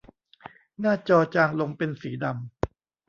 [0.79, 2.35] หน้าจอจางลงเป็นสีดำ